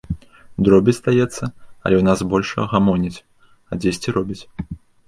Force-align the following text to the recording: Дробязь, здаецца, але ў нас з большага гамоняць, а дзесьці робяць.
Дробязь, 0.67 0.97
здаецца, 0.99 1.43
але 1.83 1.95
ў 1.97 2.03
нас 2.09 2.17
з 2.25 2.29
большага 2.35 2.65
гамоняць, 2.73 3.17
а 3.71 3.81
дзесьці 3.85 4.09
робяць. 4.19 4.43